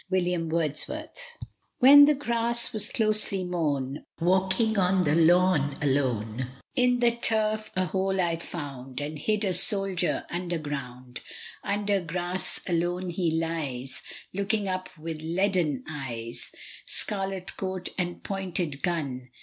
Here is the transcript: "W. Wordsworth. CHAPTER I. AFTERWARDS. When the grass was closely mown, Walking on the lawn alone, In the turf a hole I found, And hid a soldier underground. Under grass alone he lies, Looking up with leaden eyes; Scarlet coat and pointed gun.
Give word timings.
"W. 0.11 0.45
Wordsworth. 0.45 1.11
CHAPTER 1.13 1.15
I. 1.15 1.25
AFTERWARDS. 1.27 1.47
When 1.77 2.05
the 2.05 2.15
grass 2.15 2.73
was 2.73 2.89
closely 2.89 3.43
mown, 3.43 4.03
Walking 4.19 4.79
on 4.79 5.03
the 5.03 5.13
lawn 5.13 5.77
alone, 5.79 6.53
In 6.73 6.99
the 7.01 7.11
turf 7.11 7.69
a 7.75 7.85
hole 7.85 8.19
I 8.19 8.37
found, 8.37 8.99
And 8.99 9.19
hid 9.19 9.43
a 9.45 9.53
soldier 9.53 10.25
underground. 10.31 11.21
Under 11.63 12.01
grass 12.01 12.59
alone 12.65 13.11
he 13.11 13.39
lies, 13.39 14.01
Looking 14.33 14.67
up 14.67 14.89
with 14.97 15.17
leaden 15.19 15.83
eyes; 15.87 16.51
Scarlet 16.87 17.55
coat 17.55 17.89
and 17.95 18.23
pointed 18.23 18.81
gun. 18.81 19.29